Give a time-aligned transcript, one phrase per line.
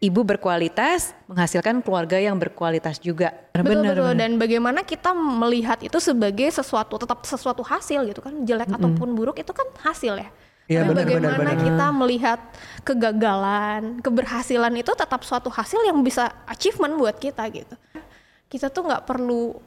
[0.00, 3.36] ibu berkualitas menghasilkan keluarga yang berkualitas juga.
[3.52, 4.16] Betul benar, betul benar.
[4.16, 8.80] dan bagaimana kita melihat itu sebagai sesuatu tetap sesuatu hasil gitu kan jelek mm -hmm.
[8.80, 10.28] ataupun buruk itu kan hasil ya.
[10.70, 11.66] Ya, Tapi benar, bagaimana benar, benar.
[11.66, 12.40] kita melihat
[12.86, 17.74] kegagalan, keberhasilan itu tetap suatu hasil yang bisa achievement buat kita gitu.
[18.46, 19.58] Kita tuh nggak perlu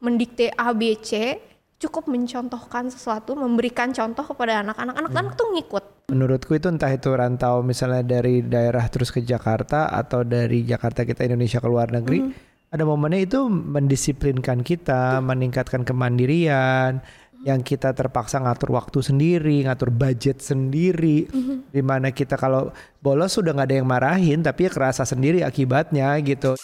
[0.00, 1.36] mendikte A B C,
[1.76, 4.96] cukup mencontohkan sesuatu, memberikan contoh kepada anak-anak.
[4.96, 5.38] Anak-anak hmm.
[5.38, 10.64] tuh ngikut menurutku itu entah itu rantau misalnya dari daerah terus ke Jakarta atau dari
[10.64, 12.32] Jakarta kita Indonesia ke luar negeri mm.
[12.72, 17.04] ada momennya itu mendisiplinkan kita meningkatkan kemandirian
[17.46, 21.70] yang kita terpaksa ngatur waktu sendiri, ngatur budget sendiri, mm-hmm.
[21.70, 26.18] di mana kita kalau bolos sudah nggak ada yang marahin, tapi ya kerasa sendiri akibatnya
[26.26, 26.58] gitu.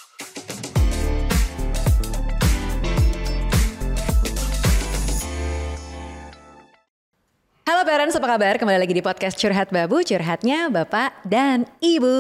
[7.95, 8.59] Parents, apa kabar?
[8.59, 12.19] Kembali lagi di podcast Curhat Babu, curhatnya Bapak dan Ibu.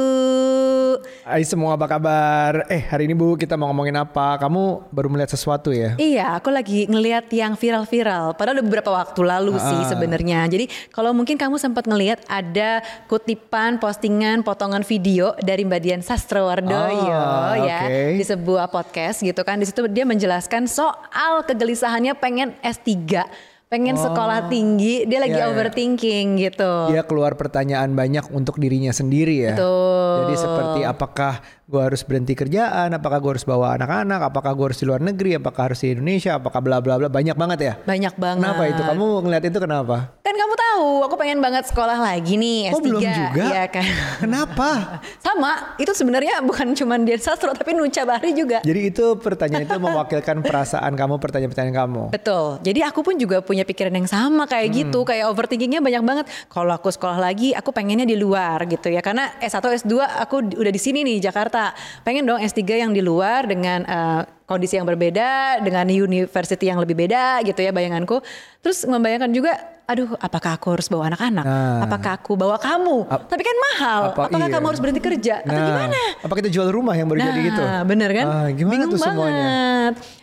[1.26, 2.62] Hai semua, apa kabar?
[2.70, 4.38] Eh, hari ini Bu, kita mau ngomongin apa?
[4.38, 5.98] Kamu baru melihat sesuatu ya?
[5.98, 8.38] Iya, aku lagi ngelihat yang viral-viral.
[8.38, 9.66] Padahal udah beberapa waktu lalu ah.
[9.66, 10.46] sih sebenarnya.
[10.46, 12.78] Jadi, kalau mungkin kamu sempat ngelihat ada
[13.10, 18.14] kutipan, postingan, potongan video dari Mbak Dian Sastrowardoyo oh, ya okay.
[18.14, 19.58] di sebuah podcast gitu kan.
[19.58, 23.26] Di situ dia menjelaskan soal kegelisahannya pengen S3
[23.68, 24.02] pengen oh.
[24.06, 25.52] sekolah tinggi, dia lagi yeah, iya.
[25.52, 26.42] overthinking yeah.
[26.50, 26.72] gitu.
[26.94, 29.54] Dia keluar pertanyaan banyak untuk dirinya sendiri ya.
[29.56, 30.14] Betul.
[30.24, 31.34] Jadi seperti apakah
[31.64, 35.40] gue harus berhenti kerjaan, apakah gue harus bawa anak-anak, apakah gue harus di luar negeri,
[35.40, 37.72] apakah harus di Indonesia, apakah bla bla bla banyak banget ya.
[37.88, 38.44] Banyak banget.
[38.44, 38.82] Kenapa itu?
[38.84, 39.96] Kamu ngeliat itu kenapa?
[40.20, 42.74] Kan kamu tahu, aku pengen banget sekolah lagi nih S3.
[42.76, 43.44] Oh belum juga?
[43.48, 43.86] Iya kan.
[44.20, 44.68] Kenapa?
[45.24, 48.60] Sama, itu sebenarnya bukan cuma Dian Sastro tapi Nuca Bahri juga.
[48.60, 52.02] Jadi itu pertanyaan itu mewakilkan perasaan kamu, pertanyaan-pertanyaan kamu.
[52.12, 52.60] Betul.
[52.60, 54.76] Jadi aku pun juga punya pikiran yang sama kayak hmm.
[54.84, 56.26] gitu, kayak overthinkingnya banyak banget.
[56.52, 60.72] Kalau aku sekolah lagi, aku pengennya di luar gitu ya, karena S1 S2 aku udah
[60.74, 61.63] di sini nih Jakarta.
[62.04, 66.82] Pengen dong dong S3 yang di luar dengan uh, kondisi yang berbeda, dengan university yang
[66.82, 68.18] lebih beda gitu ya bayanganku.
[68.60, 69.56] Terus membayangkan juga,
[69.86, 71.46] aduh apakah aku harus bawa anak-anak?
[71.46, 71.80] Nah.
[71.86, 73.06] Apakah aku bawa kamu?
[73.06, 74.00] Ap Tapi kan mahal.
[74.12, 74.54] Apa, apakah iya.
[74.58, 75.34] kamu harus berhenti kerja?
[75.46, 75.52] Nah.
[75.54, 76.00] Atau gimana?
[76.26, 77.62] Apa kita jual rumah yang baru nah, jadi gitu?
[77.86, 78.26] bener kan?
[78.26, 79.14] Ah, gimana Bingung tuh banget.
[79.14, 79.54] semuanya?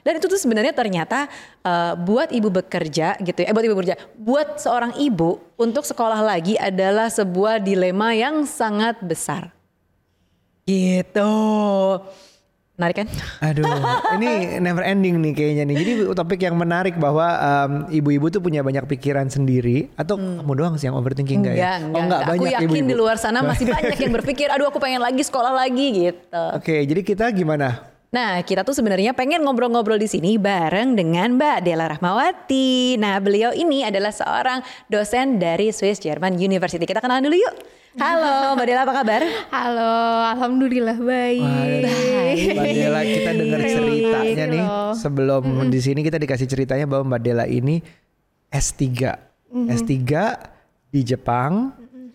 [0.03, 1.19] Dan itu tuh sebenarnya ternyata
[1.63, 6.19] uh, buat ibu bekerja gitu ya, eh, buat ibu bekerja, buat seorang ibu untuk sekolah
[6.19, 9.60] lagi adalah sebuah dilema yang sangat besar
[10.71, 11.33] Gitu.
[12.79, 13.07] Menarik kan?
[13.45, 13.67] Aduh,
[14.17, 15.75] ini never ending nih kayaknya nih.
[15.77, 17.27] Jadi topik yang menarik bahwa
[17.91, 20.41] ibu-ibu um, tuh punya banyak pikiran sendiri atau hmm.
[20.41, 21.73] kamu doang sih yang overthinking enggak, enggak ya?
[21.77, 22.31] Enggak, oh enggak, enggak.
[22.33, 25.53] banyak Aku yakin di luar sana masih banyak yang berpikir, aduh aku pengen lagi sekolah
[25.53, 26.45] lagi gitu.
[26.57, 27.91] Oke, jadi kita gimana?
[28.11, 32.99] Nah, kita tuh sebenarnya pengen ngobrol-ngobrol di sini bareng dengan Mbak Dela Rahmawati.
[32.99, 34.59] Nah, beliau ini adalah seorang
[34.91, 36.83] dosen dari Swiss German University.
[36.83, 37.55] Kita kenalan dulu yuk.
[37.99, 39.21] Halo, Mbak Dela apa kabar?
[39.51, 39.95] Halo,
[40.31, 41.83] alhamdulillah baik.
[41.83, 42.55] Baik.
[42.55, 44.65] Mbak Dela kita dengar ceritanya nih.
[44.95, 45.67] Sebelum mm -hmm.
[45.67, 47.83] di sini kita dikasih ceritanya bahwa Mbak Dela ini
[48.47, 48.79] S3.
[48.87, 48.95] Mm
[49.51, 49.65] -hmm.
[49.75, 49.91] S3
[50.87, 51.75] di Jepang.
[51.75, 52.07] Mm -hmm.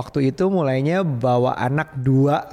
[0.00, 2.48] Waktu itu mulainya bawa anak dua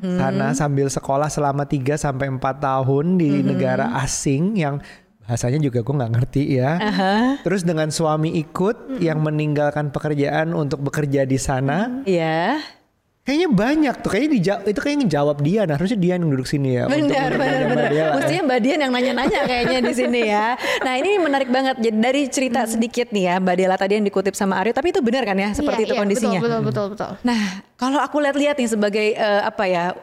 [0.00, 0.16] hmm.
[0.20, 3.44] sana sambil sekolah selama 3 sampai 4 tahun di hmm.
[3.44, 4.78] negara asing yang
[5.24, 6.76] bahasanya juga gue nggak ngerti ya.
[6.76, 7.40] Uh-huh.
[7.40, 9.00] Terus dengan suami ikut hmm.
[9.00, 12.04] yang meninggalkan pekerjaan untuk bekerja di sana.
[12.04, 12.60] Iya.
[12.60, 12.82] Yeah.
[13.24, 15.60] Kayaknya banyak tuh, kayaknya dijawab, itu kayaknya ngejawab dia.
[15.64, 16.84] Nah harusnya dia yang duduk sini ya.
[16.92, 17.90] Benar, benar, benar.
[18.20, 20.46] Mestinya Mbak Dian yang nanya-nanya kayaknya di sini ya.
[20.84, 21.80] Nah ini menarik banget.
[21.80, 22.70] Jadi dari cerita hmm.
[22.76, 25.56] sedikit nih ya, Mbak Dela tadi yang dikutip sama Aryo, tapi itu benar kan ya,
[25.56, 26.36] seperti iya, itu iya, kondisinya.
[26.36, 27.10] Betul, betul, betul, betul.
[27.24, 27.40] Nah
[27.80, 29.96] kalau aku lihat-lihat nih sebagai uh, apa ya,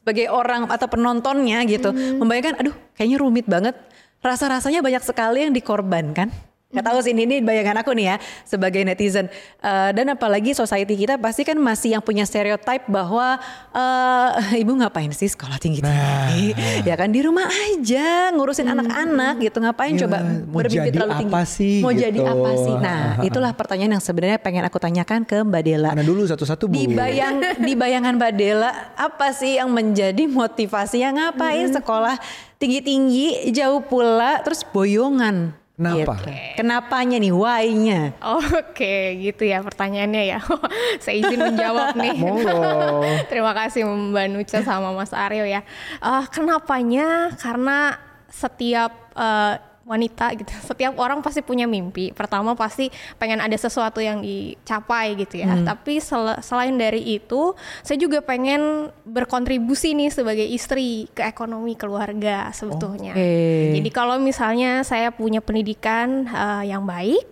[0.00, 2.16] sebagai orang atau penontonnya gitu, hmm.
[2.16, 3.76] membayangkan, aduh kayaknya rumit banget.
[4.24, 6.32] Rasa-rasanya banyak sekali yang dikorbankan
[6.74, 9.30] Gak tahu sih ini, bayangan aku nih ya sebagai netizen.
[9.62, 13.38] Uh, dan apalagi society kita pasti kan masih yang punya stereotype bahwa
[13.70, 16.86] uh, ibu ngapain sih sekolah tinggi tinggi, nah.
[16.86, 18.74] ya kan di rumah aja ngurusin hmm.
[18.78, 21.34] anak-anak gitu ngapain coba bermimpi terlalu tinggi.
[21.44, 22.02] Sih, mau gitu.
[22.08, 22.74] jadi apa sih?
[22.78, 25.90] Nah itulah pertanyaan yang sebenarnya pengen aku tanyakan ke Mbak Dela.
[25.92, 26.74] Mana dulu satu-satu bu.
[26.74, 31.76] Di bayang di bayangan Mbak Dela apa sih yang menjadi motivasi yang ngapain hmm.
[31.82, 32.16] sekolah
[32.58, 36.14] tinggi-tinggi jauh pula terus boyongan Kenapa?
[36.22, 36.30] Gitu.
[36.54, 38.00] Kenapanya nih, why-nya?
[38.22, 40.38] Oke, gitu ya pertanyaannya ya.
[41.02, 42.18] Saya izin menjawab nih.
[43.30, 45.66] Terima kasih Mbak Nuca sama Mas Aryo ya.
[45.98, 47.34] Uh, kenapanya?
[47.42, 47.98] Karena
[48.30, 50.50] setiap uh, wanita gitu.
[50.72, 52.10] Setiap orang pasti punya mimpi.
[52.10, 52.88] Pertama pasti
[53.20, 55.54] pengen ada sesuatu yang dicapai gitu ya.
[55.54, 55.64] Hmm.
[55.64, 57.52] Tapi sel selain dari itu,
[57.84, 63.12] saya juga pengen berkontribusi nih sebagai istri ke ekonomi keluarga sebetulnya.
[63.14, 63.78] Okay.
[63.78, 67.24] Jadi kalau misalnya saya punya pendidikan uh, yang baik,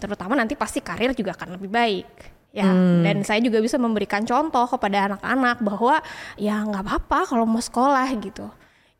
[0.00, 3.02] terutama nanti pasti karir juga akan lebih baik ya hmm.
[3.02, 5.98] dan saya juga bisa memberikan contoh kepada anak-anak bahwa
[6.38, 8.46] ya nggak apa-apa kalau mau sekolah gitu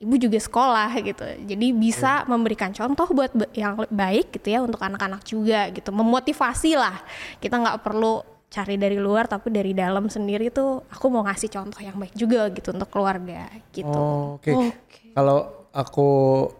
[0.05, 2.29] ibu juga sekolah gitu jadi bisa hmm.
[2.29, 7.01] memberikan contoh buat yang baik gitu ya untuk anak-anak juga gitu memotivasi lah
[7.41, 8.21] kita nggak perlu
[8.53, 12.53] cari dari luar tapi dari dalam sendiri tuh aku mau ngasih contoh yang baik juga
[12.53, 14.55] gitu untuk keluarga gitu oh, oke okay.
[14.55, 15.11] okay.
[15.17, 16.11] kalau aku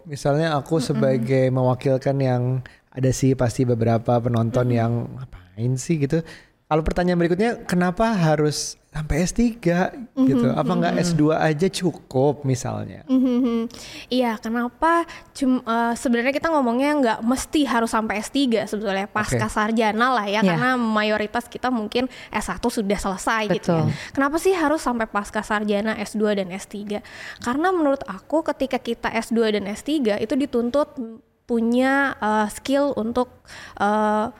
[0.09, 1.55] misalnya aku sebagai mm -mm.
[1.55, 2.43] mewakilkan yang
[2.91, 4.79] ada sih pasti beberapa penonton mm -mm.
[4.81, 6.19] yang ngapain sih gitu
[6.75, 10.47] kalau pertanyaan berikutnya, kenapa harus sampai S3 mm-hmm, gitu?
[10.51, 10.79] Apa mm-hmm.
[10.83, 13.07] nggak S2 aja cukup misalnya?
[13.07, 13.59] Mm-hmm.
[14.11, 15.07] Iya, kenapa?
[15.31, 19.47] Cum, uh, sebenarnya kita ngomongnya nggak mesti harus sampai S3 sebetulnya pasca okay.
[19.47, 20.51] sarjana lah ya, yeah.
[20.51, 23.55] karena mayoritas kita mungkin S1 sudah selesai Betul.
[23.55, 23.83] gitu ya.
[24.11, 26.99] Kenapa sih harus sampai pasca sarjana S2 dan S3?
[27.39, 30.91] Karena menurut aku ketika kita S2 dan S3 itu dituntut
[31.47, 33.31] punya uh, skill untuk
[33.79, 34.33] uh,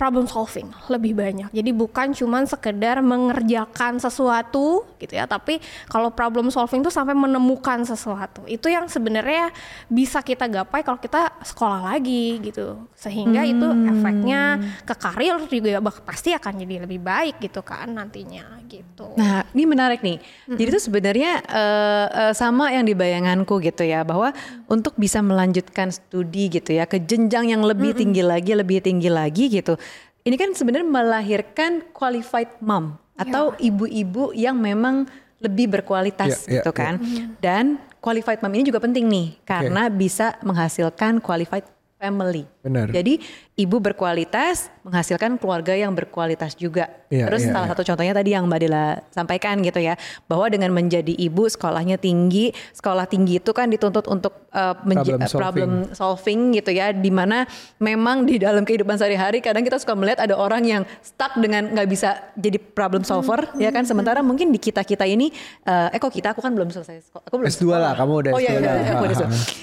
[0.00, 1.52] problem solving lebih banyak.
[1.52, 5.60] Jadi bukan cuma sekedar mengerjakan sesuatu gitu ya, tapi
[5.92, 8.48] kalau problem solving itu sampai menemukan sesuatu.
[8.48, 9.52] Itu yang sebenarnya
[9.92, 12.88] bisa kita gapai kalau kita sekolah lagi gitu.
[12.96, 13.52] Sehingga hmm.
[13.52, 14.42] itu efeknya
[14.88, 19.12] ke karir juga pasti akan jadi lebih baik gitu kan nantinya gitu.
[19.20, 20.16] Nah, ini menarik nih.
[20.48, 20.56] Hmm.
[20.56, 24.32] Jadi itu sebenarnya uh, uh, sama yang di bayanganku gitu ya, bahwa
[24.64, 28.00] untuk bisa melanjutkan studi gitu ya ke jenjang yang lebih hmm.
[28.00, 29.76] tinggi lagi, lebih tinggi lagi gitu
[30.24, 33.68] ini kan sebenarnya melahirkan qualified mom atau iya.
[33.72, 35.08] ibu-ibu yang memang
[35.40, 36.94] lebih berkualitas yeah, gitu yeah, kan.
[37.00, 37.28] Yeah.
[37.40, 37.64] Dan
[38.00, 39.96] qualified mom ini juga penting nih karena okay.
[39.96, 41.64] bisa menghasilkan qualified
[42.00, 42.48] family.
[42.64, 42.88] Benar.
[42.88, 43.20] Jadi
[43.60, 46.88] ibu berkualitas menghasilkan keluarga yang berkualitas juga.
[47.12, 47.72] Ya, Terus ya, salah ya.
[47.76, 52.56] satu contohnya tadi yang Mbak Dila sampaikan gitu ya, bahwa dengan menjadi ibu sekolahnya tinggi,
[52.72, 55.36] sekolah tinggi itu kan dituntut untuk uh, problem, solving.
[55.36, 57.44] problem solving gitu ya, di mana
[57.76, 61.88] memang di dalam kehidupan sehari-hari kadang kita suka melihat ada orang yang stuck dengan nggak
[61.90, 63.60] bisa jadi problem solver hmm.
[63.60, 65.28] ya kan, sementara mungkin di kita kita ini,
[65.68, 68.32] uh, eh kok kita aku kan belum selesai sekolah, aku belum S2 lah, kamu udah
[68.32, 69.18] oh, S2 iya, iya, iya, aku udah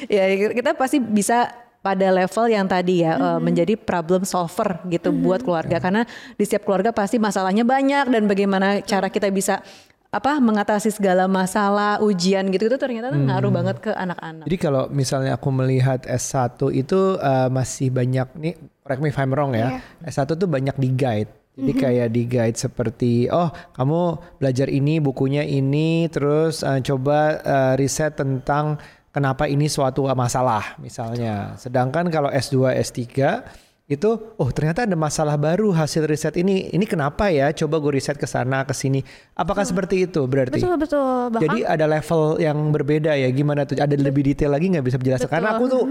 [0.06, 0.24] ya
[0.54, 3.40] kita pasti bisa pada level yang tadi ya mm-hmm.
[3.40, 5.24] menjadi problem solver gitu mm-hmm.
[5.24, 6.04] buat keluarga karena
[6.36, 9.64] di setiap keluarga pasti masalahnya banyak dan bagaimana cara kita bisa
[10.08, 13.28] apa mengatasi segala masalah ujian gitu itu ternyata hmm.
[13.28, 14.48] ngaruh banget ke anak-anak.
[14.48, 18.56] Jadi kalau misalnya aku melihat S1 itu uh, masih banyak nih
[18.88, 19.84] correct me if I'm wrong ya.
[19.84, 20.08] Yeah.
[20.08, 21.32] S1 tuh banyak di guide.
[21.58, 21.84] Jadi mm-hmm.
[21.84, 24.02] kayak di guide seperti oh kamu
[24.40, 28.80] belajar ini bukunya ini terus uh, coba uh, riset tentang
[29.18, 31.58] kenapa ini suatu masalah misalnya.
[31.58, 33.02] Sedangkan kalau S2, S3
[33.88, 36.68] itu oh ternyata ada masalah baru hasil riset ini.
[36.76, 37.56] Ini kenapa ya?
[37.56, 39.00] Coba gue riset ke sana ke sini.
[39.32, 39.72] Apakah hmm.
[39.72, 40.60] seperti itu berarti?
[40.60, 41.32] Betul betul.
[41.32, 43.32] Bahkan, jadi ada level yang berbeda ya.
[43.32, 43.80] Gimana tuh?
[43.80, 45.32] Ada lebih detail lagi nggak bisa menjelaskan?
[45.32, 45.84] Karena aku tuh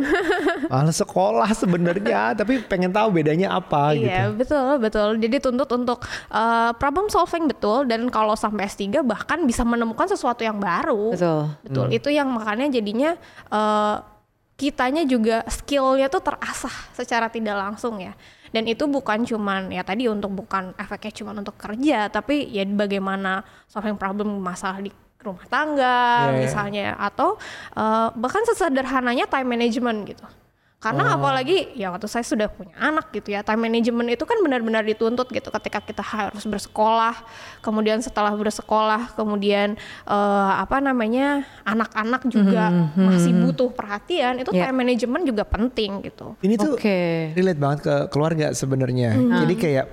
[0.69, 4.05] malah sekolah sebenarnya tapi pengen tahu bedanya apa iya, gitu.
[4.05, 5.09] iya betul betul.
[5.17, 6.05] Jadi tuntut untuk
[6.37, 7.89] uh, problem solving betul.
[7.89, 11.17] Dan kalau sampai S3 bahkan bisa menemukan sesuatu yang baru.
[11.17, 11.43] Betul.
[11.65, 11.85] Betul.
[11.89, 11.97] Hmm.
[11.97, 13.17] itu yang makanya jadinya
[13.49, 14.16] uh,
[14.57, 18.17] kitanya juga skillnya tuh terasah secara tidak langsung ya
[18.57, 23.45] dan itu bukan cuman ya tadi untuk bukan efeknya cuman untuk kerja tapi ya bagaimana
[23.69, 24.89] solving problem masalah di
[25.21, 26.39] rumah tangga yeah, iya.
[26.41, 27.37] misalnya atau
[27.77, 30.25] uh, bahkan sesederhananya time management gitu
[30.87, 31.17] karena oh.
[31.19, 35.27] apalagi ya waktu saya sudah punya anak gitu ya, time management itu kan benar-benar dituntut
[35.35, 37.27] gitu ketika kita harus bersekolah,
[37.59, 39.75] kemudian setelah bersekolah, kemudian
[40.07, 43.07] uh, apa namanya anak-anak juga mm -hmm.
[43.11, 44.71] masih butuh perhatian, itu yeah.
[44.71, 46.39] time management juga penting gitu.
[46.39, 47.35] Ini tuh okay.
[47.35, 49.19] relate banget ke keluarga sebenarnya.
[49.19, 49.43] Mm.
[49.43, 49.87] Jadi kayak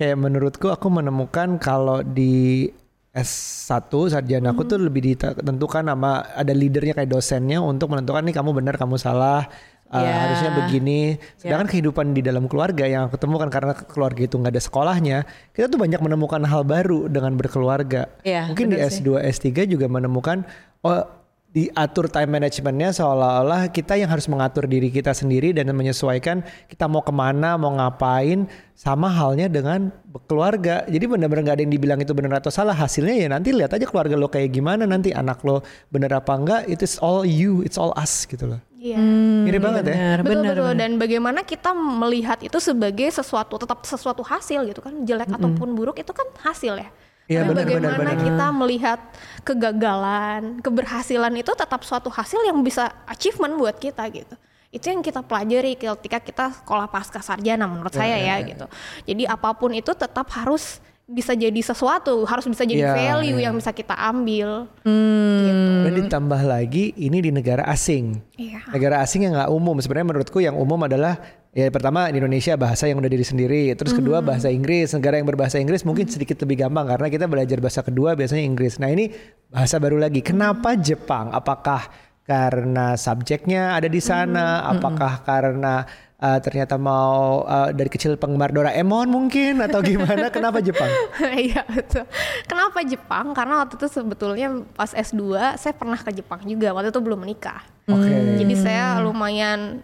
[0.00, 2.72] kayak menurutku aku menemukan kalau di
[3.18, 4.70] S1 sarjana aku hmm.
[4.70, 9.50] tuh lebih ditentukan nama ada leadernya kayak dosennya untuk menentukan nih kamu benar kamu salah
[9.92, 10.16] uh, yeah.
[10.24, 11.00] harusnya begini.
[11.36, 11.72] Sedangkan yeah.
[11.72, 15.18] kehidupan di dalam keluarga yang aku temukan karena keluarga itu nggak ada sekolahnya,
[15.52, 18.08] kita tuh banyak menemukan hal baru dengan berkeluarga.
[18.22, 19.52] Yeah, Mungkin di S2, sih.
[19.52, 20.44] S3 juga menemukan
[20.84, 21.18] oh
[21.48, 27.00] diatur time managementnya seolah-olah kita yang harus mengatur diri kita sendiri dan menyesuaikan kita mau
[27.00, 28.44] ke mana mau ngapain
[28.76, 29.88] sama halnya dengan
[30.28, 33.72] keluarga jadi benar-benar nggak ada yang dibilang itu benar atau salah hasilnya ya nanti lihat
[33.72, 37.80] aja keluarga lo kayak gimana nanti anak lo benar apa enggak it's all you it's
[37.80, 38.94] all us gitu loh Iya.
[38.94, 40.22] Hmm, Mirip banget bener, ya.
[40.22, 40.62] Betul bener, betul.
[40.70, 40.78] Bener.
[40.78, 45.38] Dan bagaimana kita melihat itu sebagai sesuatu tetap sesuatu hasil gitu kan jelek mm -hmm.
[45.42, 46.88] ataupun buruk itu kan hasil ya.
[47.28, 48.24] Ya, Tapi benar, bagaimana benar, benar.
[48.24, 49.00] kita melihat
[49.44, 54.32] kegagalan, keberhasilan itu tetap suatu hasil yang bisa achievement buat kita gitu.
[54.72, 58.48] Itu yang kita pelajari ketika kita sekolah pasca sarjana menurut ya, saya ya, ya, ya
[58.54, 58.66] gitu.
[59.12, 63.48] Jadi apa pun itu tetap harus bisa jadi sesuatu, harus bisa jadi Ya, value ya.
[63.48, 64.68] yang bisa kita ambil.
[64.84, 65.40] Hmm.
[65.40, 65.87] Gitu.
[66.08, 68.16] Ditambah lagi ini di negara asing.
[68.40, 68.64] Iya.
[68.72, 69.76] Negara asing yang nggak umum.
[69.78, 71.20] Sebenarnya menurutku yang umum adalah
[71.52, 73.72] ya pertama di Indonesia bahasa yang udah diri sendiri.
[73.76, 74.96] Terus kedua bahasa Inggris.
[74.96, 78.80] Negara yang berbahasa Inggris mungkin sedikit lebih gampang karena kita belajar bahasa kedua biasanya Inggris.
[78.80, 79.12] Nah ini
[79.52, 80.24] bahasa baru lagi.
[80.24, 81.30] Kenapa Jepang?
[81.30, 81.86] Apakah
[82.28, 84.64] karena subjeknya ada di sana?
[84.68, 90.30] Apakah karena uh, ternyata mau uh, dari kecil penggemar Doraemon mungkin atau gimana?
[90.34, 90.90] Kenapa Jepang?
[91.38, 92.04] Iya betul.
[92.46, 93.32] Kenapa Jepang?
[93.32, 96.74] Karena waktu itu sebetulnya pas S2 saya pernah ke Jepang juga.
[96.74, 97.62] Waktu itu belum menikah.
[97.88, 98.38] Oke.
[98.42, 99.80] Jadi saya lumayan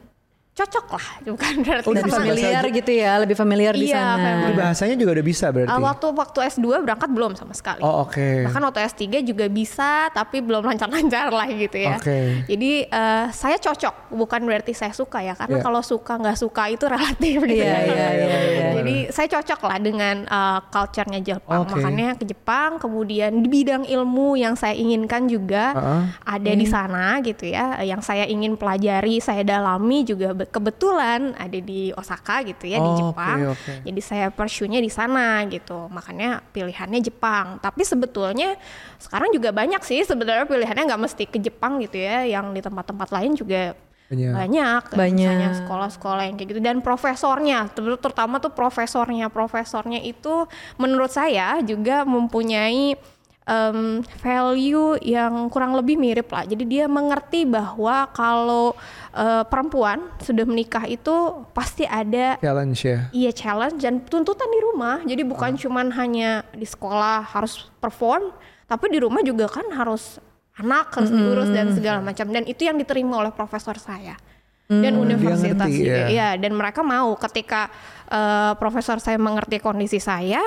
[0.55, 3.99] cocok lah, bukan berarti Oh, Lebih bisa sama- familiar gitu ya, lebih familiar di Iya,
[3.99, 4.15] sana.
[4.23, 4.55] familiar.
[4.55, 5.71] Bahasanya juga udah bisa berarti.
[5.75, 7.83] Uh, waktu waktu S2 berangkat belum sama sekali.
[7.83, 8.47] Oh oke.
[8.47, 11.99] Bahkan waktu S3 juga bisa, tapi belum lancar-lancar lah gitu ya.
[11.99, 12.47] Oke.
[12.47, 15.65] Jadi eh, saya cocok, bukan berarti saya suka ya, karena Iya.
[15.65, 17.59] kalau suka nggak suka itu relatif gitu.
[17.59, 17.85] Iya, kan.
[17.85, 18.69] iya, iya, iya.
[18.79, 21.67] Jadi saya cocok lah dengan eh, culture-nya Jepang.
[21.67, 21.75] Oke.
[21.75, 26.03] Makanya ke Jepang, kemudian di bidang ilmu yang saya inginkan juga Uh-uh.
[26.23, 27.83] ada di sana gitu ya.
[27.83, 32.97] Yang saya ingin pelajari, saya dalami juga kebetulan ada di Osaka gitu ya di Oh,
[32.99, 33.51] Jepang.
[33.51, 33.73] oke, oke.
[33.85, 35.87] Jadi saya pursue-nya di sana gitu.
[35.89, 37.59] Makanya pilihannya Jepang.
[37.59, 38.57] Tapi sebetulnya
[38.97, 42.25] sekarang juga banyak sih sebenarnya pilihannya nggak mesti ke Jepang gitu ya.
[42.25, 43.63] Yang di tempat-tempat lain juga
[44.05, 44.33] Banyak.
[44.37, 44.83] banyak.
[44.93, 45.17] Banyak.
[45.17, 49.33] Misalnya sekolah-sekolah yang kayak gitu dan profesornya, ter- terutama tuh profesornya.
[49.33, 50.45] Profesornya itu
[50.77, 53.01] menurut saya juga mempunyai
[53.45, 56.49] em, value yang kurang lebih mirip lah.
[56.49, 58.73] Jadi dia mengerti bahwa kalau
[59.13, 62.99] eh, perempuan sudah menikah itu pasti ada Challenge ya.
[63.13, 65.05] Iya challenge dan tuntutan di rumah.
[65.05, 68.33] Jadi bukan cuman hanya di sekolah harus perform,
[68.65, 70.19] tapi di rumah juga kan harus
[70.55, 72.31] anak harus diurus dan segala macam.
[72.31, 74.17] Dan itu yang diterima oleh profesor saya
[74.65, 75.93] dan universitas ngerti, juga.
[75.93, 76.07] ya.
[76.09, 77.69] Iya, dan mereka mau ketika
[78.09, 80.41] eh, profesor saya mengerti kondisi saya,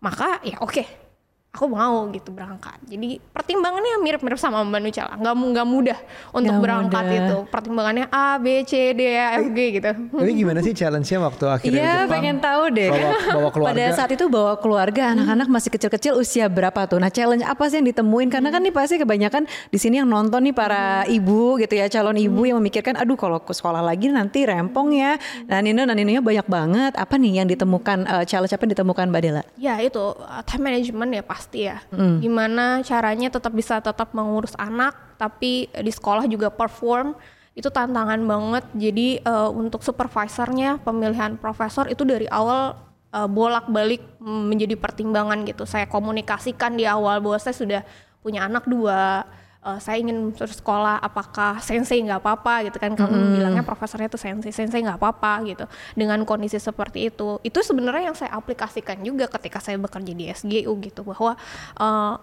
[0.00, 1.07] maka ya oke.
[1.48, 2.76] Aku mau gitu berangkat.
[2.86, 5.16] Jadi pertimbangannya mirip-mirip sama Mbak Nucha lah.
[5.16, 5.98] Nggak, nggak mudah
[6.30, 7.18] untuk Nggak berangkat mudah.
[7.18, 7.36] itu.
[7.48, 9.90] Pertimbangannya A, B, C, D, E, F, G gitu.
[10.12, 12.12] Tapi gimana sih challenge-nya waktu akhirnya di Iya, Jepang?
[12.12, 12.90] pengen tahu deh.
[12.92, 13.72] Bawa, bawa keluarga.
[13.74, 17.00] Pada saat itu bawa keluarga, anak-anak masih kecil-kecil usia berapa tuh?
[17.00, 18.28] Nah, challenge apa sih yang ditemuin?
[18.28, 22.20] Karena kan nih pasti kebanyakan di sini yang nonton nih para ibu gitu ya, calon
[22.20, 25.16] ibu yang memikirkan, aduh kalau ke sekolah lagi nanti rempong ya.
[25.48, 26.92] Nah, Nino, nah Ninonya banyak banget.
[26.92, 29.42] Apa nih yang ditemukan, eh, challenge apa yang ditemukan Mbak Dela?
[29.56, 31.78] Ya itu uh, time management ya pasti ya.
[32.18, 37.14] Gimana caranya tetap bisa tetap mengurus anak tapi di sekolah juga perform
[37.54, 38.64] itu tantangan banget.
[38.74, 42.74] Jadi uh, untuk supervisornya pemilihan profesor itu dari awal
[43.14, 45.62] uh, bolak-balik mm, menjadi pertimbangan gitu.
[45.62, 47.82] Saya komunikasikan di awal bahwa saya sudah
[48.18, 49.22] punya anak dua.
[49.64, 52.68] Uh, saya ingin terus sekolah apakah sensei nggak apa-apa?
[52.70, 52.94] gitu kan.
[52.94, 55.64] Kamu bilangnya profesornya tuh sensei sensei nggak apa-apa gitu.
[55.98, 60.72] Dengan kondisi seperti itu itu sebenarnya yang saya aplikasikan juga ketika saya bekerja di SGU
[60.84, 61.34] gitu bahwa
[61.78, 62.14] uh,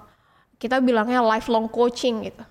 [0.56, 2.44] kita bilangnya lifelong coaching gitu.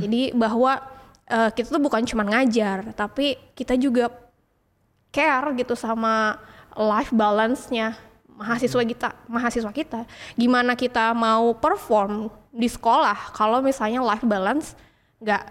[0.00, 0.80] Jadi bahwa
[1.28, 4.08] uh, kita tuh bukan cuma ngajar tapi kita juga
[5.12, 6.36] care gitu sama
[6.76, 7.96] life balance-nya
[8.38, 10.00] mahasiswa kita mahasiswa kita.
[10.38, 14.74] Gimana kita mau perform di sekolah kalau misalnya life balance
[15.22, 15.42] nggak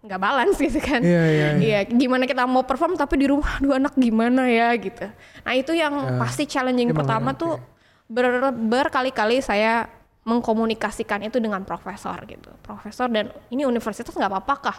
[0.00, 1.00] nggak balance gitu kan.
[1.00, 5.08] Iya, iya, Iya, gimana kita mau perform tapi di rumah dua anak gimana ya gitu.
[5.44, 7.40] Nah itu yang pasti challenging pertama ngerti.
[7.44, 7.52] tuh
[8.08, 9.88] ber- berkali-kali saya
[10.24, 12.48] mengkomunikasikan itu dengan profesor gitu.
[12.60, 14.78] Profesor dan ini universitas nggak apa-apa kah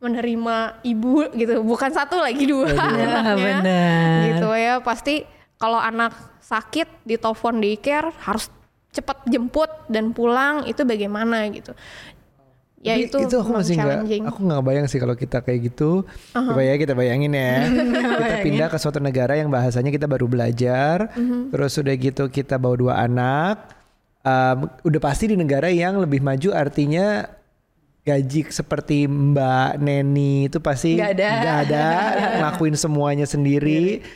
[0.00, 1.64] menerima ibu gitu?
[1.64, 2.68] Bukan satu lagi dua.
[2.76, 4.20] Ya, anaknya benar.
[4.32, 4.74] gitu ya.
[4.84, 5.24] Pasti
[5.56, 8.52] kalau anak sakit di telepon daycare harus
[8.88, 11.76] cepat jemput dan pulang itu bagaimana gitu
[12.78, 13.98] ya Tapi itu, aku masih nggak,
[14.30, 16.06] aku nggak bayang sih kalau kita kayak gitu.
[16.30, 17.66] Coba ya kita bayangin ya.
[18.14, 21.50] kita pindah ke suatu negara yang bahasanya kita baru belajar, Mhm.
[21.50, 23.74] terus udah gitu kita bawa dua anak.
[24.22, 27.26] Um, udah pasti di negara yang lebih maju artinya
[28.00, 31.30] gaji seperti Mbak Neni itu pasti Nggak ada.
[31.34, 31.86] nggak ada,
[32.38, 34.06] ngelakuin semuanya sendiri.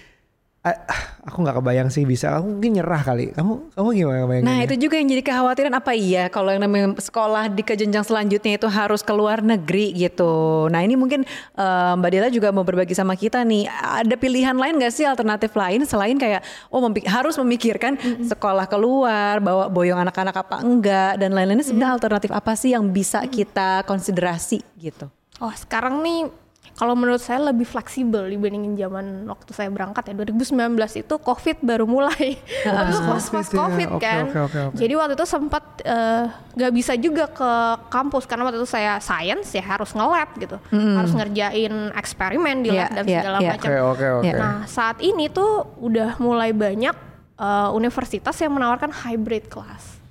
[0.63, 0.79] Ah,
[1.27, 2.39] aku nggak kebayang sih bisa.
[2.39, 3.35] Aku mungkin nyerah kali.
[3.35, 4.47] Kamu kamu gimana bayangin?
[4.47, 8.07] Nah itu juga yang jadi kekhawatiran apa iya kalau yang namanya sekolah di ke jenjang
[8.07, 10.71] selanjutnya itu harus ke luar negeri gitu.
[10.71, 11.27] Nah ini mungkin
[11.59, 15.51] eh, Mbak Dela juga mau berbagi sama kita nih ada pilihan lain gak sih alternatif
[15.59, 21.35] lain selain kayak oh mempi- harus memikirkan sekolah keluar bawa boyong anak-anak apa enggak dan
[21.35, 25.11] lain-lainnya sebenarnya alternatif apa sih yang bisa kita konsiderasi gitu.
[25.43, 26.42] Oh sekarang nih
[26.73, 30.73] kalau menurut saya lebih fleksibel dibandingin zaman waktu saya berangkat ya 2019
[31.05, 33.61] itu COVID baru mulai waktu itu pas pas COVID ya.
[33.63, 34.77] COVID Oke, kan oke, oke, oke.
[34.81, 36.25] jadi waktu itu sempat eh,
[36.57, 37.51] nggak bisa juga ke
[37.87, 42.89] kampus karena waktu itu saya science ya harus nge-lab gitu harus ngerjain eksperimen di Iya,
[42.89, 43.51] lab dan iya, segala iya.
[43.53, 44.27] macam oke oke.
[44.27, 44.35] Ya.
[44.41, 46.97] Nah saat ini tuh udah mulai banyak
[47.37, 50.02] uh, universitas yang menawarkan hybrid class.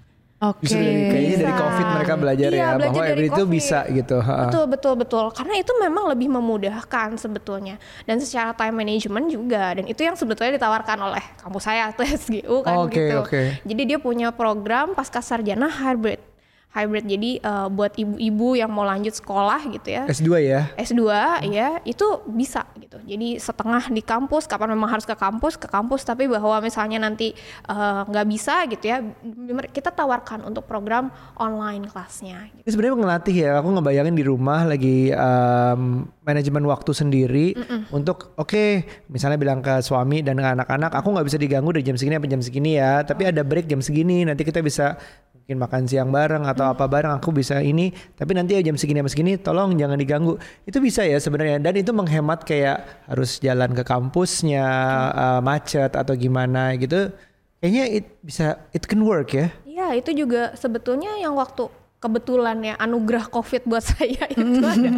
[0.41, 0.65] Oke.
[0.65, 1.13] Okay.
[1.13, 4.17] kayaknya dari COVID mereka belajar iya, ya belajar bahwa hybrid itu bisa gitu.
[4.25, 5.25] Betul betul betul.
[5.37, 7.77] Karena itu memang lebih memudahkan sebetulnya
[8.09, 12.65] dan secara time management juga dan itu yang sebetulnya ditawarkan oleh kampus saya tuh SGU
[12.65, 13.17] kan okay, gitu.
[13.21, 13.45] Okay.
[13.69, 16.30] Jadi dia punya program pasca sarjana hybrid
[16.71, 17.05] hybrid.
[17.05, 20.03] Jadi uh, buat ibu-ibu yang mau lanjut sekolah gitu ya.
[20.07, 20.61] S2 ya.
[20.79, 21.51] S2 hmm.
[21.51, 22.97] ya, itu bisa gitu.
[23.03, 27.35] Jadi setengah di kampus, kapan memang harus ke kampus, ke kampus tapi bahwa misalnya nanti
[27.67, 29.03] eh, nggak uh, bisa gitu ya,
[29.71, 32.47] kita tawarkan untuk program online kelasnya.
[32.55, 32.63] Gitu.
[32.63, 33.51] Ini sebenarnya ngelatih ya.
[33.59, 37.81] Aku ngebayangin di rumah lagi um, manajemen waktu sendiri mm -mm.
[37.91, 38.69] untuk oke, okay,
[39.11, 42.41] misalnya bilang ke suami dan anak-anak, aku nggak bisa diganggu dari jam segini sampai jam
[42.41, 44.95] segini ya, tapi ada break jam segini, nanti kita bisa
[45.41, 46.73] mungkin makan siang bareng atau hmm.
[46.77, 50.37] apa bareng aku bisa ini tapi nanti ya jam segini jam segini tolong jangan diganggu
[50.69, 55.17] itu bisa ya sebenarnya dan itu menghemat kayak harus jalan ke kampusnya hmm.
[55.17, 57.09] uh, macet atau gimana gitu
[57.57, 59.49] kayaknya it bisa it can work ya
[59.81, 61.65] Iya itu juga sebetulnya yang waktu
[62.01, 64.65] kebetulan ya anugerah covid buat saya itu mm.
[64.65, 64.89] ada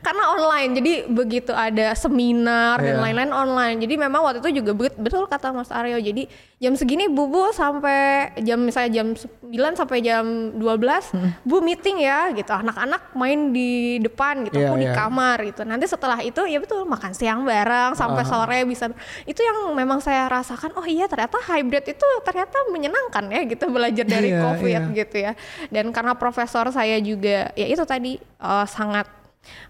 [0.00, 2.86] karena online jadi begitu ada seminar yeah.
[2.88, 3.02] dan iya.
[3.04, 6.24] lain-lain online jadi memang waktu itu juga betul kata Mas Aryo jadi
[6.60, 10.24] jam segini bubu sampai jam misalnya jam 9 sampai jam
[10.56, 11.30] 12 mm.
[11.44, 14.84] bu meeting ya gitu anak-anak main di depan gitu yeah, aku yeah.
[14.84, 14.96] di iya.
[14.96, 18.28] kamar gitu nanti setelah itu ya betul makan siang bareng sampai uh.
[18.28, 18.88] sore bisa
[19.28, 24.04] itu yang memang saya rasakan oh iya ternyata hybrid itu ternyata menyenangkan ya gitu belajar
[24.08, 24.96] dari yeah, covid yeah.
[24.96, 25.32] gitu ya
[25.68, 29.10] dan karena profesor saya juga ya itu tadi uh, sangat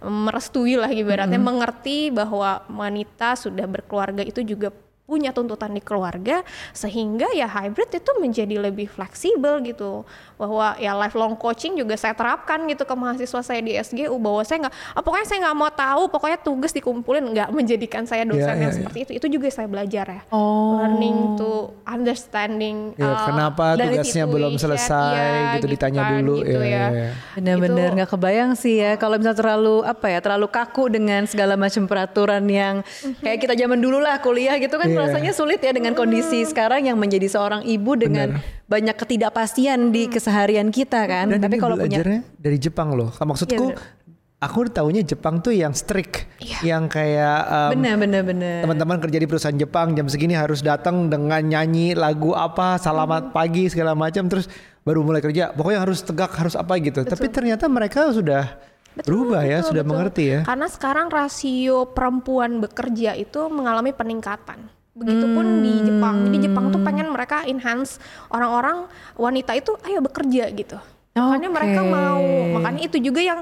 [0.05, 1.57] merestui lah ibaratnya mm -hmm.
[1.57, 4.69] mengerti bahwa wanita sudah berkeluarga itu juga
[5.11, 10.07] punya tuntutan di keluarga sehingga ya hybrid itu menjadi lebih fleksibel gitu
[10.39, 14.71] bahwa ya lifelong coaching juga saya terapkan gitu ke mahasiswa saya di SGU bahwa saya
[14.71, 18.55] nggak oh, pokoknya saya nggak mau tahu pokoknya tugas dikumpulin nggak menjadikan saya dosen yeah,
[18.55, 19.07] yang yeah, seperti yeah.
[19.11, 20.79] itu itu juga saya belajar ya oh.
[20.79, 25.27] learning to understanding ya, uh, kenapa tugasnya belum selesai ya,
[25.59, 26.87] gitu, gitu ditanya kan, dulu gitu ya, ya.
[26.95, 27.11] ya.
[27.35, 31.83] benar-benar nggak kebayang sih ya kalau misalnya terlalu apa ya terlalu kaku dengan segala macam
[31.91, 33.19] peraturan yang mhm.
[33.27, 35.00] kayak kita zaman dulu lah kuliah gitu kan yeah yeah.
[35.07, 38.67] Rasanya sulit ya dengan kondisi sekarang yang menjadi seorang ibu dengan Bener.
[38.69, 41.33] banyak ketidakpastian di keseharian kita kan.
[41.33, 42.05] Dan Tapi kalau punya
[42.37, 43.09] dari Jepang loh.
[43.15, 44.01] Maksudku yeah,
[44.41, 46.61] aku tahunya Jepang tuh yang strict, yeah.
[46.65, 48.59] yang kayak um, bener bener bener.
[48.65, 53.33] Teman-teman kerja di perusahaan Jepang jam segini harus datang dengan nyanyi lagu apa, selamat hmm.
[53.37, 54.49] pagi segala macam, terus
[54.83, 55.53] baru mulai kerja.
[55.53, 57.05] Pokoknya harus tegak, harus apa gitu.
[57.05, 57.13] Betul.
[57.13, 58.57] Tapi ternyata mereka sudah
[58.91, 59.93] Betul, berubah ya, sudah betul.
[59.93, 60.41] mengerti ya.
[60.43, 64.80] Karena sekarang rasio perempuan bekerja itu mengalami peningkatan.
[65.01, 65.63] Begitupun hmm.
[65.65, 66.17] di Jepang.
[66.29, 67.97] Jadi Jepang tuh pengen mereka enhance
[68.29, 68.85] orang-orang
[69.17, 70.77] wanita itu ayo bekerja gitu.
[70.77, 71.19] Okay.
[71.19, 72.23] Makanya mereka mau.
[72.61, 73.41] Makanya itu juga yang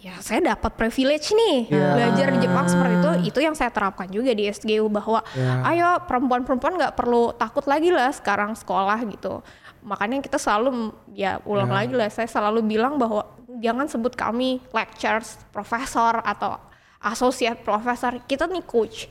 [0.00, 1.92] ya saya dapat privilege nih yeah.
[1.92, 5.68] belajar di Jepang seperti itu itu yang saya terapkan juga di SGU bahwa yeah.
[5.68, 9.44] ayo perempuan-perempuan nggak perlu takut lagi lah sekarang sekolah gitu
[9.84, 11.78] makanya kita selalu ya ulang yeah.
[11.84, 13.28] lagi lah saya selalu bilang bahwa
[13.60, 16.56] jangan sebut kami lectures profesor atau
[17.04, 19.04] associate professor kita nih coach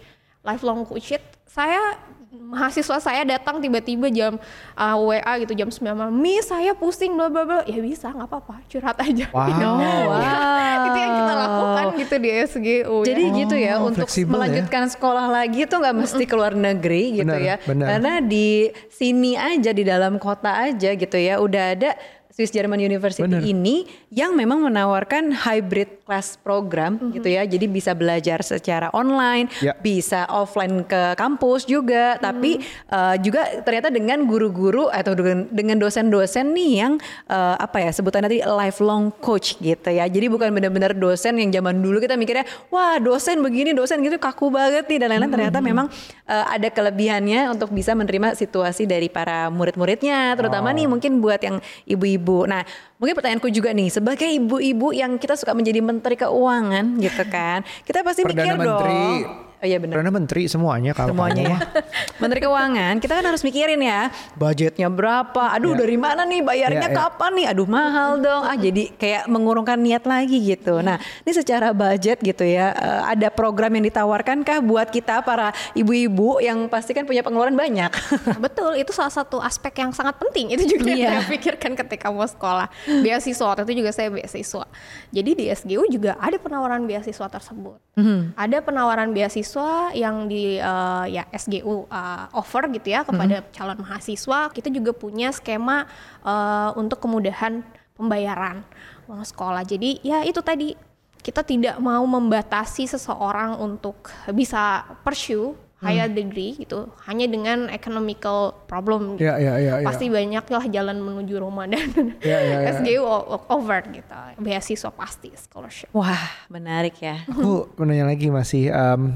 [0.44, 1.18] lifelong coach
[1.50, 1.98] saya
[2.30, 4.38] mahasiswa saya datang tiba-tiba jam
[4.78, 8.30] uh, WA gitu jam 9 malam, "Mi, saya pusing bla bla bla." Ya bisa, nggak
[8.30, 9.26] apa-apa, curhat aja.
[9.34, 9.50] Wow.
[9.50, 9.76] You know?
[9.82, 10.88] wow.
[10.90, 12.98] itu yang kita lakukan gitu di SGU.
[13.02, 13.06] Ya.
[13.10, 13.38] Jadi ya.
[13.42, 14.90] gitu ya oh, untuk melanjutkan ya?
[14.94, 17.56] sekolah lagi tuh nggak mesti keluar negeri gitu benar, ya.
[17.66, 17.88] Benar.
[17.98, 21.92] Karena di sini aja di dalam kota aja gitu ya udah ada
[22.40, 23.44] Swiss German University Bener.
[23.44, 23.84] ini
[24.16, 27.12] yang memang menawarkan hybrid class program mm -hmm.
[27.20, 27.44] gitu ya.
[27.44, 29.76] Jadi bisa belajar secara online, ya.
[29.76, 32.24] bisa offline ke kampus juga, mm -hmm.
[32.24, 32.52] tapi
[32.96, 35.12] uh, juga ternyata dengan guru-guru atau
[35.52, 36.94] dengan dosen-dosen nih yang
[37.28, 40.08] uh, apa ya sebutan nanti lifelong coach gitu ya.
[40.08, 44.48] Jadi bukan benar-benar dosen yang zaman dulu kita mikirnya, wah dosen begini, dosen gitu kaku
[44.48, 45.28] banget nih dan lain-lain.
[45.28, 45.36] Mm -hmm.
[45.36, 45.92] Ternyata memang
[46.24, 50.76] uh, ada kelebihannya untuk bisa menerima situasi dari para murid-muridnya, terutama oh.
[50.80, 52.46] nih mungkin buat yang ibu-ibu ibu.
[52.46, 52.62] Nah,
[53.02, 58.06] mungkin pertanyaanku juga nih, sebagai ibu-ibu yang kita suka menjadi menteri keuangan gitu kan, kita
[58.06, 59.02] pasti Perdana mikir menteri.
[59.26, 60.00] dong Oh iya benar.
[60.00, 61.58] Karena menteri semuanya kalau semuanya ya.
[62.24, 64.08] menteri keuangan kita kan harus mikirin ya
[64.40, 65.52] budgetnya berapa.
[65.52, 65.84] Aduh ya.
[65.84, 67.00] dari mana nih bayarnya ya, ya.
[67.04, 67.46] kapan nih?
[67.52, 68.48] Aduh mahal dong.
[68.48, 70.80] Ah jadi kayak mengurungkan niat lagi gitu.
[70.80, 70.96] Nah
[71.28, 76.40] ini secara budget gitu ya eh, ada program yang ditawarkan kah buat kita para ibu-ibu
[76.40, 77.92] yang pasti kan punya pengeluaran banyak.
[78.46, 80.56] Betul itu salah satu aspek yang sangat penting.
[80.56, 81.20] Itu juga iya.
[81.20, 82.72] yang saya pikirkan ketika mau sekolah
[83.04, 83.44] beasiswa.
[83.44, 84.64] Waktu itu juga saya beasiswa.
[85.12, 87.76] Jadi di SGU juga ada penawaran beasiswa tersebut.
[88.00, 88.20] Mm -hmm.
[88.40, 93.42] Ada penawaran beasiswa mahasiswa yang di uh, ya SGU uh, eh, offer gitu ya kepada
[93.42, 93.54] mm-hmm.
[93.54, 95.90] calon mahasiswa kita juga punya skema
[96.22, 97.66] uh, untuk kemudahan
[97.98, 98.62] pembayaran
[99.10, 100.78] uang sekolah jadi ya itu tadi
[101.20, 109.16] kita tidak mau membatasi seseorang untuk bisa pursue higher degree gitu hanya dengan economical problem
[109.16, 109.32] gitu.
[109.32, 109.88] Ya, ya, ya, ya.
[109.88, 111.88] pasti banyak lah jalan menuju rumah dan
[112.20, 112.72] Ya, ya, ya.
[112.80, 113.04] SGU
[113.48, 116.20] over gitu beasiswa pasti scholarship Wah,
[116.52, 117.24] menarik ya.
[117.32, 119.16] Aku mau nanya lagi masih um,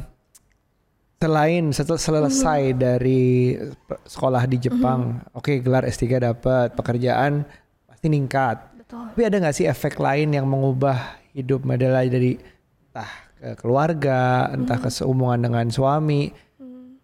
[1.24, 2.80] selain setelah selesai Mm-hmm.
[2.80, 3.56] dari
[4.04, 7.48] sekolah di Jepang, oke gelar S3 dapat, pekerjaan
[7.88, 8.60] pasti ningkat.
[8.76, 12.36] betul Tapi ada nggak sih efek lain yang mengubah hidup Madela dari
[12.92, 16.32] entah ke keluarga, entah ke sehubungan dengan suami,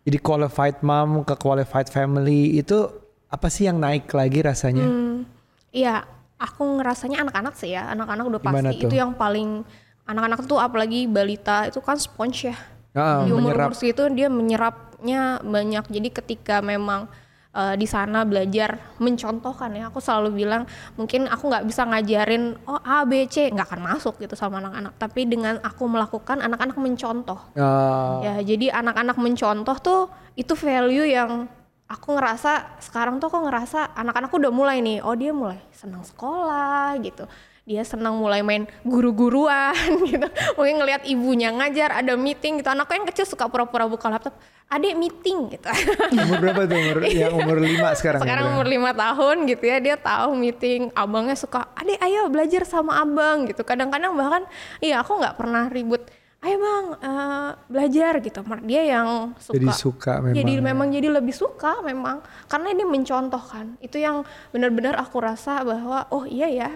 [0.04, 2.88] jadi qualified mom ke qualified family itu
[3.30, 4.84] apa sih yang naik lagi rasanya?
[4.84, 5.24] Hmm,
[5.70, 6.02] Iya,
[6.42, 8.90] aku ngerasanya anak-anak sih ya, anak-anak udah Gimana pasti tuh?
[8.90, 9.62] itu yang paling
[10.10, 12.58] anak-anak tuh apalagi balita itu kan sponge ya.
[12.98, 15.86] Ah, di umur umur segitu dia menyerapnya banyak.
[15.90, 17.06] Jadi ketika memang
[17.54, 20.66] eh, di sana belajar mencontohkan ya, aku selalu bilang
[20.98, 24.98] mungkin aku nggak bisa ngajarin oh A B C nggak akan masuk gitu sama anak-anak.
[24.98, 27.40] Tapi dengan aku melakukan anak-anak mencontoh.
[27.54, 30.02] Ah, Ya, jadi anak-anak mencontoh tuh
[30.34, 31.46] itu value yang
[31.90, 36.94] aku ngerasa sekarang tuh aku ngerasa anak-anakku udah mulai nih, oh dia mulai senang sekolah
[37.02, 37.26] gitu.
[37.70, 39.78] Dia senang mulai main guru-guruan
[40.10, 40.26] gitu.
[40.58, 42.70] Mungkin ngelihat ibunya ngajar, ada meeting gitu.
[42.74, 44.34] Anakku yang kecil suka pura-pura buka laptop,
[44.74, 45.70] adek meeting gitu.
[46.18, 46.82] umur berapa tuh?
[46.82, 48.26] Umur yang umur lima sekarang.
[48.26, 48.58] Sekarang umurnya?
[48.58, 50.90] umur lima tahun gitu ya, dia tahu meeting.
[50.98, 53.62] Abangnya suka, adek ayo belajar sama abang gitu.
[53.62, 54.50] Kadang-kadang bahkan,
[54.82, 56.02] iya aku nggak pernah ribut.
[56.42, 58.42] Ayo bang, eh, belajar gitu.
[58.66, 59.54] Dia yang suka.
[59.54, 60.38] Jadi suka memang.
[60.42, 60.62] Jadi ya.
[60.66, 63.78] memang jadi lebih suka memang karena ini mencontohkan.
[63.78, 66.72] Itu yang benar-benar aku rasa bahwa oh iya ya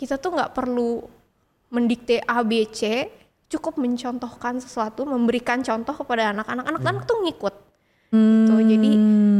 [0.00, 1.04] kita tuh nggak perlu
[1.68, 3.04] mendikte A B C,
[3.46, 6.64] cukup mencontohkan sesuatu, memberikan contoh kepada anak-anak.
[6.64, 7.54] Anak-anak tuh ngikut.
[8.10, 8.54] Gitu.
[8.58, 8.90] Jadi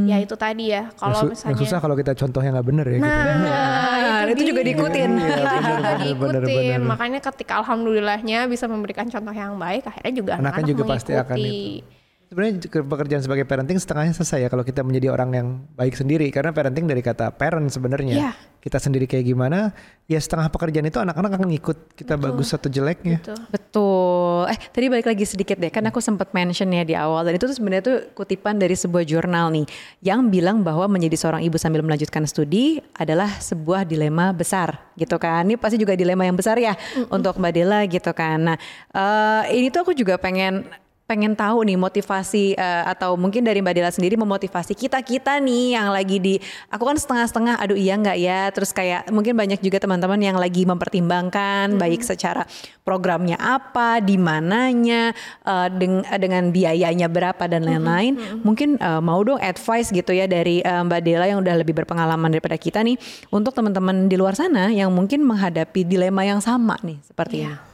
[0.07, 2.69] ya itu tadi ya Yang kalau su- yang misalnya susah kalau kita contoh yang nggak
[2.71, 2.99] bener ya.
[3.01, 3.09] gitu.
[3.11, 4.69] Nah, itu juga dia.
[4.71, 5.11] diikutin.
[5.11, 6.81] Iya, Itu benar, juga benar, benar, diikutin.
[6.87, 11.99] Makanya ketika alhamdulillahnya bisa memberikan contoh yang baik, akhirnya juga anak-anak juga pasti akan mengikuti.
[12.31, 16.31] Sebenarnya ke- pekerjaan sebagai parenting setengahnya selesai ya kalau kita menjadi orang yang baik sendiri
[16.31, 18.15] karena parenting dari kata parent sebenarnya.
[18.15, 18.33] Iya.
[18.63, 19.75] Kita sendiri kayak gimana,
[20.07, 23.19] ya setengah pekerjaan itu anak-anak akan ngikut kita bagus atau jeleknya.
[23.19, 23.35] Gitu.
[23.51, 24.47] Betul.
[24.47, 27.51] Eh tadi balik lagi sedikit deh, kan aku sempat mention ya di awal dan itu
[27.51, 29.67] tuh sebenarnya tuh kutipan dari sebuah jurnal nih
[30.07, 35.51] yang bilang bahwa menjadi seorang ibu sambil melanjutkan studi adalah sebuah dilema besar gitu kan.
[35.51, 36.79] Ini pasti juga dilema yang besar ya
[37.11, 38.55] untuk Mbak Dela gitu kan.
[38.55, 38.57] Nah
[38.95, 40.69] eh, ini tuh aku juga pengen
[41.11, 45.75] pengen tahu nih motivasi eh, atau mungkin dari Mbak Dela sendiri memotivasi kita kita nih
[45.75, 46.39] yang lagi di
[46.71, 48.47] aku kan setengah-setengah aduh iya nggak ya?
[48.55, 52.47] Terus kayak mungkin banyak juga teman-teman yang lagi mempertimbangkan baik secara
[52.87, 55.11] programnya apa di mananya
[55.43, 58.15] eh, deng- dengan biayanya berapa dan lain-lain.
[58.47, 62.31] mungkin eh, mau dong advice gitu ya dari eh, Mbak Dela yang udah lebih berpengalaman
[62.31, 62.95] daripada kita nih
[63.35, 67.70] untuk teman-teman di luar sana yang mungkin menghadapi dilema yang sama nih seperti ini.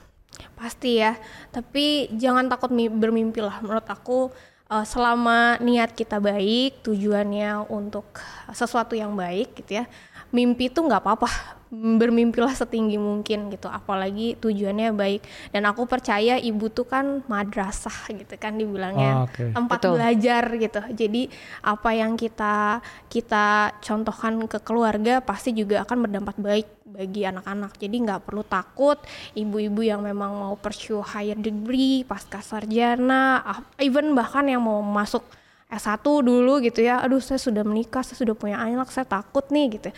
[0.57, 1.15] Pasti ya,
[1.53, 3.61] tapi jangan takut mi- bermimpi lah.
[3.61, 4.33] Menurut aku
[4.67, 8.09] eh, selama niat kita baik, tujuannya untuk
[8.51, 9.87] sesuatu yang baik gitu ya.
[10.35, 11.31] Mimpi itu nggak apa-apa,
[11.71, 13.71] bermimpilah setinggi mungkin gitu.
[13.71, 15.23] Apalagi tujuannya baik.
[15.55, 19.55] Dan aku percaya ibu tuh kan madrasah gitu kan dibilangnya Oh, oke.
[19.55, 19.93] tempat Betul.
[19.95, 20.81] belajar gitu.
[20.99, 21.23] Jadi
[21.63, 23.47] apa yang kita kita
[23.79, 26.67] contohkan ke keluarga pasti juga akan berdampak baik
[26.97, 27.77] bagi anak-anak.
[27.77, 28.97] Jadi nggak perlu takut
[29.37, 35.21] ibu-ibu yang memang mau pursue higher degree, pasca sarjana, ah, even bahkan yang mau masuk
[35.69, 37.05] S1 dulu gitu ya.
[37.05, 39.93] Aduh, saya sudah menikah, saya sudah punya anak, saya takut nih gitu.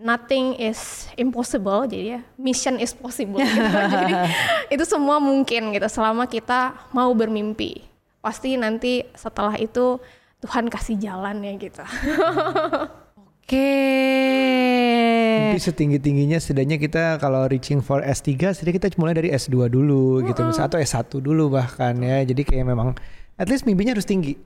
[0.00, 3.40] Nothing is impossible, jadi ya mission is possible.
[3.40, 3.60] gitu.
[3.96, 4.14] jadi
[4.68, 7.88] itu semua mungkin gitu selama kita mau bermimpi.
[8.20, 9.96] Pasti nanti setelah itu
[10.40, 11.84] Tuhan kasih jalan ya gitu.
[13.50, 13.66] Oke.
[15.50, 20.46] Mimpi setinggi-tingginya setidaknya kita kalau reaching for S3 setidaknya kita mulai dari S2 dulu gitu
[20.46, 22.22] misalnya atau S1 dulu bahkan ya.
[22.22, 22.94] Jadi kayak memang
[23.34, 24.38] at least mimpinya harus tinggi.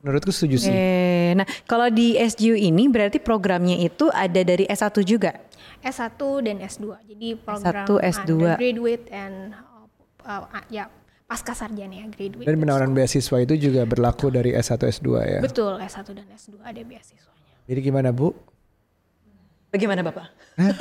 [0.00, 0.72] Menurutku setuju sih.
[0.72, 5.36] Eh, nah kalau di SGU ini berarti programnya itu ada dari S1 juga.
[5.84, 6.96] S1 dan S2.
[7.12, 8.40] Jadi program S1, S2.
[8.40, 9.52] undergraduate and
[10.24, 10.88] uh, uh, ya
[11.28, 12.48] pasca sarjana ya graduate.
[12.48, 15.40] Dan dan penawaran beasiswa itu juga berlaku dari S1 S2 ya.
[15.44, 17.35] Betul, S1 dan S2 ada beasiswanya.
[17.66, 18.30] Jadi gimana Bu?
[19.74, 20.26] Bagaimana Bapak?
[20.56, 20.72] Hah?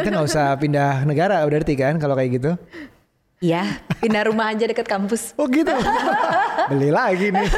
[0.00, 2.52] Kita nggak usah pindah negara berarti kan kalau kayak gitu?
[3.40, 3.64] Iya,
[4.00, 5.32] pindah rumah aja deket kampus.
[5.40, 5.72] Oh gitu.
[6.68, 7.48] Beli lagi nih.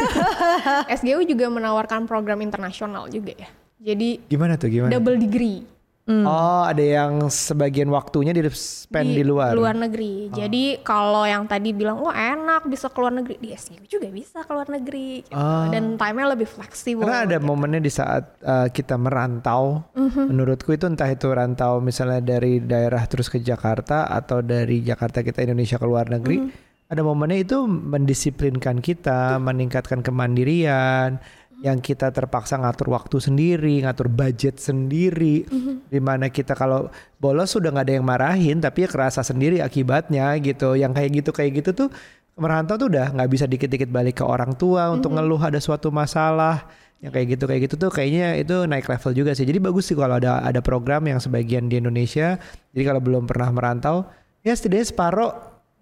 [0.99, 3.49] SGU juga menawarkan program internasional juga ya.
[3.83, 4.95] Jadi Gimana tuh gimana?
[4.95, 5.67] double degree
[6.03, 9.55] Oh ada yang sebagian waktunya di spend di, luar.
[9.55, 10.29] luar negeri.
[10.29, 14.67] Jadi kalau yang tadi bilang wah enak bisa keluar negeri di SGU juga bisa keluar
[14.67, 15.31] negeri gitu.
[15.33, 15.71] Ah.
[15.71, 17.07] dan time-nya lebih fleksibel.
[17.07, 17.47] Karena ada gitu.
[17.47, 20.27] momennya di saat uh, kita merantau, Mhm.
[20.27, 25.39] menurutku itu entah itu rantau misalnya dari daerah terus ke Jakarta atau dari Jakarta kita
[25.41, 26.51] Indonesia ke luar negeri, Mhm.
[26.91, 31.23] ada momennya itu mendisiplinkan kita, meningkatkan kemandirian,
[31.63, 35.95] yang kita terpaksa ngatur waktu sendiri, ngatur budget sendiri, mm-hmm.
[35.95, 36.91] di mana kita kalau
[37.23, 40.75] bolos sudah nggak ada yang marahin, tapi ya kerasa sendiri akibatnya gitu.
[40.75, 41.89] Yang kayak gitu kayak gitu tuh
[42.35, 44.97] merantau tuh udah nggak bisa dikit-dikit balik ke orang tua mm-hmm.
[44.99, 46.67] untuk ngeluh ada suatu masalah.
[46.99, 49.47] Yang kayak gitu kayak gitu tuh kayaknya itu naik level juga sih.
[49.47, 52.43] Jadi bagus sih kalau ada ada program yang sebagian di Indonesia.
[52.75, 54.07] Jadi kalau belum pernah merantau,
[54.43, 55.31] ya setidaknya separuh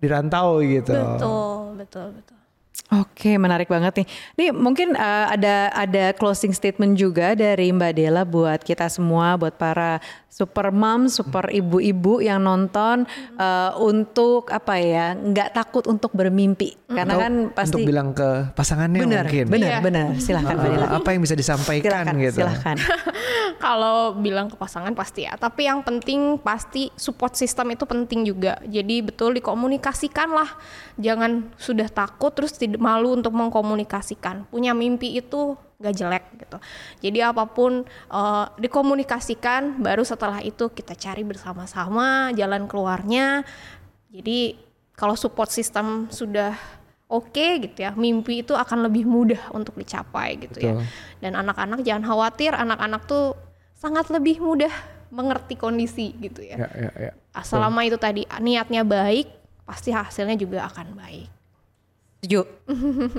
[0.01, 0.93] dirantau gitu.
[0.93, 2.40] Betul, betul, betul.
[2.91, 4.07] Oke, menarik banget nih.
[4.35, 9.55] Nih mungkin uh, ada ada closing statement juga dari Mbak Dela buat kita semua, buat
[9.55, 13.07] para super mom, super ibu-ibu yang nonton
[13.39, 16.79] uh, untuk apa ya, nggak takut untuk bermimpi.
[16.91, 19.47] Karena kan pasti untuk bilang ke pasangannya bener, mungkin.
[19.47, 19.83] Benar, yeah.
[19.83, 20.07] benar.
[20.19, 20.87] Silahkan Mbak Dela.
[20.91, 22.39] Apa yang bisa disampaikan silahkan, gitu.
[22.43, 22.77] Silahkan.
[23.65, 28.59] Kalau bilang ke pasangan pasti ya, tapi yang penting pasti support system itu penting juga.
[28.67, 30.51] Jadi betul dikomunikasikan lah.
[30.99, 34.45] Jangan sudah takut terus tidak malu untuk mengkomunikasikan.
[34.53, 36.61] Punya mimpi itu gak jelek gitu.
[37.09, 43.41] Jadi apa pun uh, dikomunikasikan, baru setelah itu kita cari bersama-sama jalan keluarnya.
[44.13, 44.61] Jadi
[44.93, 46.53] kalau support system sudah
[47.09, 50.77] oke okay, gitu ya, mimpi itu akan lebih mudah untuk dicapai gitu ya.
[50.77, 50.85] Betul.
[50.85, 51.19] ya.
[51.25, 53.33] Dan anak-anak jangan khawatir, anak-anak tuh
[53.81, 54.73] sangat lebih mudah
[55.09, 56.61] mengerti kondisi gitu ya.
[56.61, 57.13] ya, ya, ya.
[57.41, 59.27] Selama itu tadi niatnya baik,
[59.65, 61.40] pasti hasilnya juga akan baik.
[62.21, 62.45] Setuju.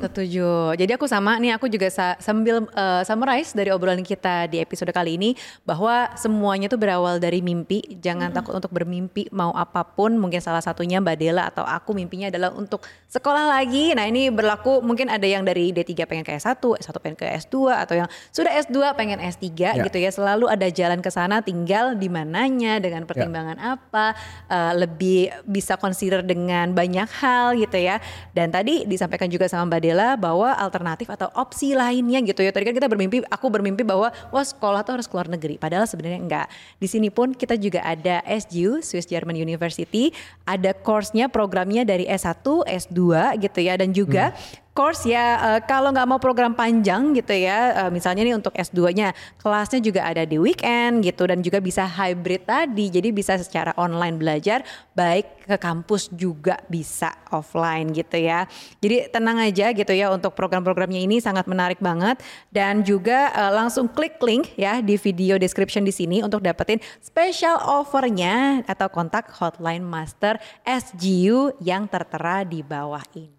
[0.06, 0.78] Setuju.
[0.78, 4.94] Jadi aku sama nih aku juga sa sambil uh, summarize dari obrolan kita di episode
[4.94, 5.34] kali ini
[5.66, 7.82] bahwa semuanya tuh berawal dari mimpi.
[7.98, 10.14] Jangan mm takut untuk bermimpi mau apa pun.
[10.22, 13.92] Mungkin salah satunya Mbak Dela atau aku mimpinya adalah untuk sekolah lagi.
[13.98, 17.74] Nah, ini berlaku mungkin ada yang dari D3 pengen ke S1, S1 pengen ke S2
[17.74, 19.72] atau yang sudah S2 pengen S3 ya.
[19.82, 20.14] gitu ya.
[20.14, 23.76] Selalu ada jalan ke sana tinggal di mananya dengan pertimbangan ya.
[23.76, 24.14] apa,
[24.48, 27.98] uh, lebih bisa consider dengan banyak hal gitu ya.
[28.32, 32.52] Dan tadi disampaikan juga sama Mbak Dela bahwa alternatif atau opsi lainnya gitu ya.
[32.52, 35.56] Tadi kan kita bermimpi, aku bermimpi bahwa wah sekolah tuh harus keluar negeri.
[35.56, 36.48] Padahal sebenarnya enggak.
[36.76, 40.12] Di sini pun kita juga ada SGU, Swiss German University.
[40.44, 43.80] Ada course-nya, programnya dari S1, S2 gitu ya.
[43.80, 48.24] Dan juga hmm course ya uh, kalau nggak mau program panjang gitu ya uh, misalnya
[48.24, 53.10] nih untuk S2-nya kelasnya juga ada di weekend gitu dan juga bisa hybrid tadi jadi
[53.12, 54.64] bisa secara online belajar
[54.96, 58.48] baik ke kampus juga bisa offline gitu ya.
[58.80, 62.24] Jadi tenang aja gitu ya untuk program-programnya ini sangat menarik banget.
[62.48, 67.60] Dan juga uh, langsung klik link ya di video description di sini untuk dapetin special
[67.68, 73.36] offernya atau kontak hotline master SGU yang tertera di bawah ini.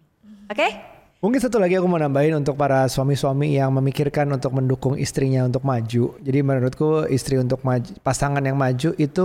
[0.51, 0.59] Oke?
[0.59, 0.92] okay?
[1.23, 5.63] Mungkin satu lagi aku mau nambahin untuk para suami-suami yang memikirkan untuk mendukung istrinya untuk
[5.63, 6.19] maju.
[6.19, 9.23] Jadi menurutku istri untuk maju, pasangan yang maju itu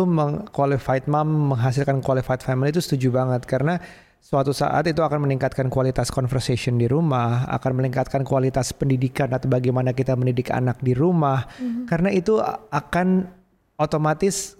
[0.54, 3.82] qualified mom menghasilkan qualified family itu setuju banget karena
[4.22, 9.90] suatu saat itu akan meningkatkan kualitas conversation di rumah, akan meningkatkan kualitas pendidikan atau bagaimana
[9.90, 11.50] kita mendidik anak di rumah.
[11.58, 11.84] Mm-hmm.
[11.90, 12.38] Karena itu
[12.70, 13.26] akan
[13.74, 14.54] otomatis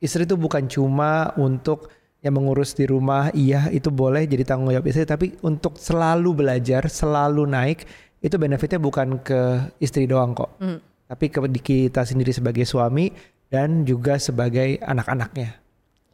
[0.00, 4.88] istri itu bukan cuma untuk yang mengurus di rumah iya itu boleh jadi tanggung jawab
[4.88, 7.88] istri tapi untuk selalu belajar selalu naik
[8.20, 11.08] itu benefitnya bukan ke istri doang kok mm.
[11.08, 13.08] tapi ke kita sendiri sebagai suami
[13.48, 15.56] dan juga sebagai anak-anaknya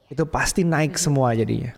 [0.06, 1.02] itu pasti naik mm.
[1.02, 1.74] semua jadinya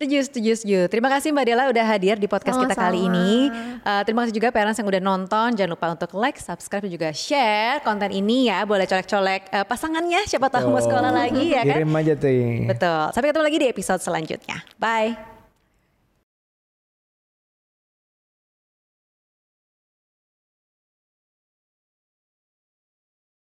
[0.00, 0.80] Setuju, setuju, setuju.
[0.88, 2.72] Terima kasih Mbak Dela udah hadir di podcast Sama-sama.
[2.72, 3.52] kita kali ini.
[3.84, 5.52] Uh, terima kasih juga parents yang udah nonton.
[5.52, 8.64] Jangan lupa untuk like, subscribe, dan juga share konten ini ya.
[8.64, 10.24] Boleh colek-colek uh, pasangannya.
[10.24, 10.80] Siapa tahu oh.
[10.80, 11.84] mau sekolah lagi ya kan?
[11.84, 12.32] Kirim aja tuh.
[12.72, 13.04] Betul.
[13.12, 14.64] Sampai ketemu lagi di episode selanjutnya.
[14.80, 15.39] Bye.